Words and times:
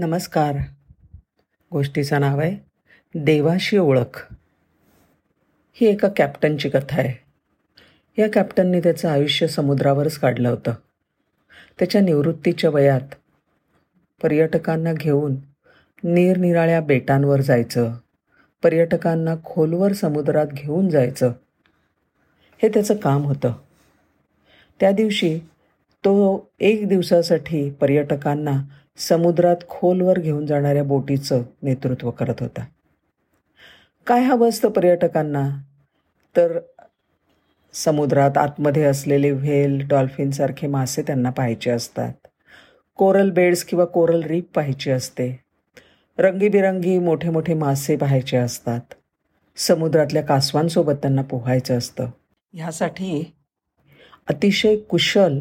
नमस्कार. 0.00 0.56
गोष्टीचं 1.72 2.20
नाव 2.20 2.40
आहे 2.40 2.56
देवाशी 3.14 3.78
ओळख. 3.78 4.26
ही 5.72 5.86
एका 5.86 6.08
कॅप्टनची 6.16 6.68
कथा 6.68 6.98
आहे. 6.98 7.24
या 8.22 8.28
कॅप्टनने 8.32 8.80
त्याचं 8.80 9.08
आयुष्य 9.08 9.46
समुद्रावरच 9.46 10.18
काढलं 10.18 10.48
होतं. 10.48 10.72
त्याच्या 11.78 12.00
निवृत्तीच्या 12.00 12.70
वयात 12.70 13.14
पर्यटकांना 14.22 14.92
घेऊन 14.92 15.36
निरनिराळ्या 16.04 16.80
बेटांवर 16.80 17.40
जायचं 17.40 17.94
पर्यटकांना 18.62 19.34
खोलवर 19.44 19.92
समुद्रात 19.92 20.46
घेऊन 20.46 20.88
जायचं 20.88 21.32
हे 22.62 22.68
त्याचं 22.68 22.96
काम 22.96 23.22
होतं. 23.22 23.52
त्या 24.80 24.90
दिवशी 24.90 25.38
तो 26.04 26.46
एक 26.60 26.88
दिवसासाठी 26.88 27.70
पर्यटकांना 27.70 28.62
समुद्रात 28.98 29.56
खोलवर 29.68 30.18
घेऊन 30.18 30.46
जाणाऱ्या 30.46 30.84
बोटीचं 30.84 31.42
नेतृत्व 31.62 32.10
करत 32.10 32.34
होता. 32.40 32.64
काय 34.06 34.20
हवं 34.20 34.48
असतं 34.48 34.68
पर्यटकांना? 34.68 35.50
तर 36.36 36.58
समुद्रात 37.72 38.38
आतमध्ये 38.38 38.84
असलेले 38.84 39.30
व्हेल 39.30 39.86
डॉल्फिनसारखे 39.88 40.66
मासे 40.66 41.02
त्यांना 41.02 41.30
पाहायचे 41.30 41.70
असतात. 41.70 42.12
कोरल 42.96 43.30
बेड्स 43.30 43.64
किंवा 43.64 43.84
कोरल 43.84 44.22
रीप 44.22 44.50
पाहायची 44.54 44.90
असते. 44.90 45.40
रंगीबिरंगी 46.18 46.98
मोठे 46.98 47.30
मोठे 47.30 47.54
मासे 47.54 47.96
पाहायचे 47.96 48.36
असतात. 48.36 48.80
समुद्रातल्या 49.56 50.22
कासवांसोबत 50.22 50.92
त्यांना 50.92 51.22
पोहायचं 51.22 51.78
असतं. 51.78 52.10
ह्यासाठी 52.52 53.34
अतिशय 54.28 54.76
कुशल 54.76 55.38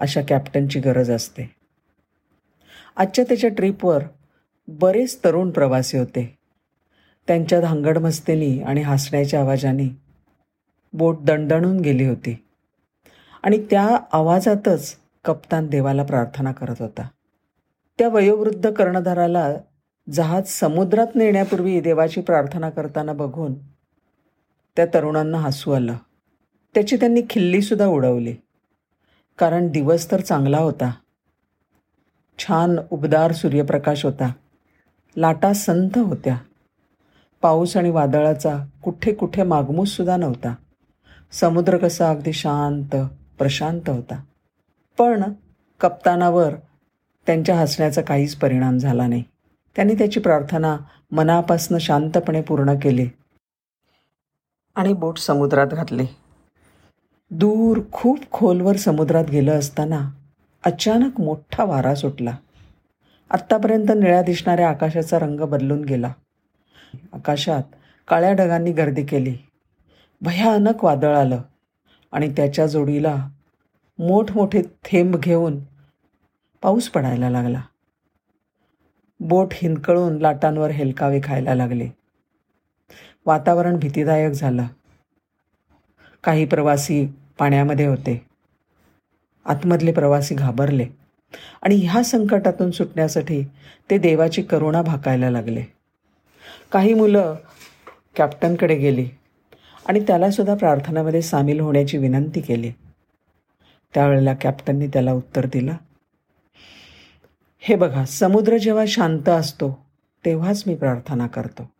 अशा 0.00 0.20
कॅप्टनची 0.28 0.80
गरज 0.80 1.10
असते. 1.10 1.57
आजच्या 2.98 3.24
त्याच्या 3.24 3.50
ट्रीपवर 3.50 4.02
बरेच 4.68 5.18
तरुण 5.24 5.50
प्रवासी 5.50 5.98
होते. 5.98 6.38
त्यांच्या 7.26 7.60
धांगडमस्तीनी 7.60 8.62
आणि 8.62 8.82
हसण्याच्या 8.82 9.40
आवाजाने 9.40 9.96
बोट 10.92 11.18
दणदणून 11.20 11.80
गेली 11.80 12.06
होती. 12.06 12.44
आणि 13.42 13.64
त्या 13.70 13.98
आवाजातच 14.12 14.96
कप्तान 15.24 15.66
देवाला 15.66 16.02
प्रार्थना 16.02 16.52
करत 16.52 16.74
होता. 16.78 17.08
त्या 17.98 18.08
वयोवृद्ध 18.08 18.72
कर्णधाराला 18.72 19.54
जहाज 20.10 20.46
समुद्रात 20.46 21.06
नेण्यापूर्वी 21.14 21.80
देवाची 21.80 22.20
प्रार्थना 22.20 22.70
करताना 22.70 23.12
बघून 23.12 23.54
त्या 24.76 24.86
तरुणांना 24.86 25.38
हसू 25.38 25.70
आलं. 25.70 25.94
त्याची 26.74 26.96
त्यांनी 26.96 27.22
खिल्लीसुद्धा 27.30 27.86
उडवली. 27.86 28.34
कारण 29.38 29.68
दिवस 29.68 30.10
तर 30.10 30.20
चांगला 30.20 30.58
होता. 30.58 30.92
छान 32.38 32.78
उबदार 32.90 33.32
सूर्यप्रकाश 33.32 34.04
होता. 34.04 34.32
लाटा 35.16 35.52
संत 35.52 35.98
होत्या. 35.98 36.38
पाऊस 37.42 37.76
आणि 37.76 37.90
वादळाचा 37.90 38.64
कुठे 38.82 39.14
कुठे 39.14 39.42
मागमूससुद्धा 39.42 40.16
नव्हता. 40.16 40.54
समुद्र 41.32 41.76
कसा 41.76 42.10
अगदी 42.10 42.32
शांत 42.32 42.96
प्रशांत 43.38 43.88
होता. 43.88 44.22
पण 44.98 45.22
कप्तानावर 45.80 46.54
त्यांच्या 47.26 47.60
हसण्याचा 47.60 48.02
काहीच 48.02 48.36
परिणाम 48.36 48.78
झाला 48.78 49.06
नाही. 49.06 49.24
त्यांनी 49.76 49.94
त्याची 49.94 50.20
प्रार्थना 50.20 50.76
मनापासनं 51.12 51.78
शांतपणे 51.78 52.40
पूर्ण 52.40 52.74
केली 52.82 53.08
आणि 54.74 54.92
बोट 54.92 55.18
समुद्रात 55.18 55.66
घातली. 55.66 56.06
दूर 57.30 57.80
खूप 57.92 58.18
खोलवर 58.32 58.76
समुद्रात 58.76 59.24
गेलं 59.24 59.58
असताना 59.58 60.10
अचानक 60.68 61.20
मोठा 61.20 61.64
वारा 61.64 61.94
सुटला. 61.94 62.36
आत्तापर्यंत 63.30 63.86
निळ्या 63.96 64.22
दिसणाऱ्या 64.22 64.68
आकाशाचा 64.68 65.18
रंग 65.18 65.40
बदलून 65.40 65.84
गेला. 65.84 66.12
आकाशात 67.12 67.62
काळ्या 68.08 68.32
ढगांनी 68.32 68.72
गर्दी 68.72 69.04
केली. 69.04 69.36
भयानक 70.20 70.84
वादळ 70.84 71.16
आलं 71.16 71.42
आणि 72.12 72.32
त्याच्या 72.32 72.66
जोडीला 72.66 73.28
मोठमोठे 73.98 74.62
थेंब 74.62 75.16
घेऊन 75.16 75.58
पाऊस 76.62 76.88
पडायला 76.88 77.30
लागला. 77.30 77.62
बोट 79.20 79.48
हिंदकळून 79.52 80.18
लाटांवर 80.18 80.70
हेलकावे 80.70 81.20
खायला 81.24 81.54
लागले. 81.54 81.88
वातावरण 83.26 83.76
भीतीदायक 83.76 84.32
झालं. 84.32 84.66
काही 86.24 86.44
प्रवासी 86.44 87.06
पाण्यामध्ये 87.38 87.86
होते. 87.86 88.27
आतमधले 89.48 89.92
प्रवासी 89.92 90.34
घाबरले. 90.34 90.86
आणि 91.62 91.74
ह्या 91.74 92.02
संकटातून 92.02 92.70
सुटण्यासाठी 92.70 93.42
ते 93.90 93.98
देवाची 93.98 94.42
करुणा 94.42 94.82
भाकायला 94.82 95.30
लागले. 95.30 95.62
काही 96.72 96.94
मुलं 96.94 97.34
कॅप्टनकडे 98.16 98.76
गेली 98.76 99.08
आणि 99.86 100.00
त्यालासुद्धा 100.00 100.54
प्रार्थनामध्ये 100.54 101.22
सामील 101.22 101.60
होण्याची 101.60 101.98
विनंती 101.98 102.40
केली. 102.40 102.70
त्यावेळेला 103.94 104.34
कॅप्टनने 104.34 104.86
त्याला 104.86 105.12
उत्तर 105.12 105.46
दिलं 105.46 105.74
हे 107.58 107.74
बघा 107.74 108.04
समुद्र 108.04 108.56
जेव्हा 108.56 108.84
शांत 108.88 109.28
असतो 109.28 109.86
तेव्हाच 110.24 110.64
मी 110.66 110.74
प्रार्थना 110.74 111.26
करतो. 111.26 111.70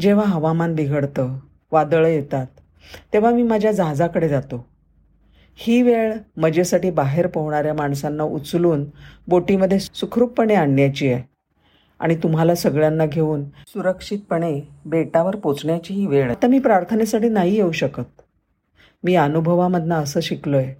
जेव्हा 0.00 0.24
हवामान 0.24 0.74
बिघडतं 0.74 1.38
वादळं 1.72 2.08
येतात 2.08 2.46
तेव्हा 3.12 3.30
मी 3.30 3.42
माझ्या 3.42 3.72
जहाजाकडे 3.72 4.28
जातो. 4.28 4.71
ही 5.54 5.82
वेळ 5.82 6.14
मजेसाठी 6.36 6.90
बाहेर 6.90 7.26
पोहणाऱ्या 7.26 7.74
माणसांना 7.74 8.22
उचलून 8.22 8.84
बोटीमध्ये 9.28 9.78
सुखरूपपणे 9.78 10.54
आणण्याची 10.54 11.12
आहे. 11.12 11.22
आणि 12.00 12.16
तुम्हाला 12.16 12.54
सगळ्यांना 12.54 13.06
घेऊन 13.06 13.44
सुरक्षितपणे 13.44 14.60
बेटावर 14.86 15.36
पोचण्याची 15.36 15.94
ही 15.94 16.06
वेळ 16.06 16.30
आता 16.30 16.46
मी 16.46 16.58
प्रार्थनेसाठी 16.58 17.28
नाही 17.28 17.54
येऊ 17.54 17.72
शकत. 17.72 18.22
मी 19.04 19.14
अनुभवामधनं 19.14 19.94
असं 19.94 20.20
शिकलो 20.20 20.56
आहे 20.56 20.74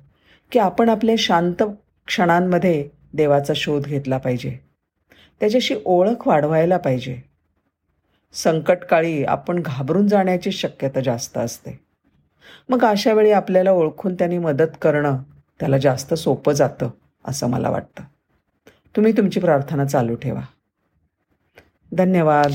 की 0.53 0.59
आपण 0.59 0.89
आपल्या 0.89 1.15
शांत 1.19 1.63
क्षणांमध्ये 2.07 2.89
देवाचा 3.13 3.53
शोध 3.57 3.83
घेतला 3.83 4.19
पाहिजे. 4.19 4.59
त्याच्याशी 5.41 5.75
ओळख 5.85 6.29
वाढवायला 6.29 6.77
पाहिजे. 6.77 7.21
संकटकाळी 8.33 9.25
आपण 9.25 9.63
घाबरून 9.65 10.09
जाण्याची 10.09 10.53
शक्यता 10.53 11.01
जास्त 11.01 11.39
असते. 11.39 11.92
मग 12.69 12.85
अशा 12.85 13.13
वेळी 13.13 13.31
आपल्याला 13.31 13.71
ओळखून 13.71 14.15
त्यांनी 14.15 14.39
मदत 14.39 14.77
करणं 14.83 15.19
त्याला 15.61 15.79
जास्त 15.79 16.15
सोपं 16.15 16.53
जातं 16.53 16.91
असं 17.25 17.47
मला 17.47 17.71
वाटतं. 17.71 18.03
तुम्ही 18.97 19.13
तुमची 19.13 19.41
प्रार्थना 19.41 19.85
चालू 19.85 20.15
ठेवा. 20.15 20.41
धन्यवाद. 21.93 22.53